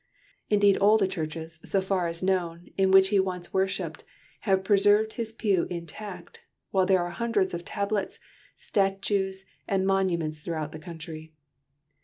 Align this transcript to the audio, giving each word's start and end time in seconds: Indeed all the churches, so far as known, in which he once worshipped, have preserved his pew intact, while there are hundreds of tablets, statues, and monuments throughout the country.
Indeed 0.49 0.77
all 0.79 0.97
the 0.97 1.07
churches, 1.07 1.59
so 1.63 1.79
far 1.79 2.07
as 2.07 2.23
known, 2.23 2.69
in 2.75 2.89
which 2.89 3.09
he 3.09 3.19
once 3.19 3.53
worshipped, 3.53 4.03
have 4.39 4.63
preserved 4.63 5.13
his 5.13 5.31
pew 5.31 5.67
intact, 5.69 6.41
while 6.71 6.87
there 6.87 7.03
are 7.05 7.11
hundreds 7.11 7.53
of 7.53 7.63
tablets, 7.63 8.17
statues, 8.55 9.45
and 9.67 9.85
monuments 9.85 10.41
throughout 10.41 10.71
the 10.71 10.79
country. 10.79 11.33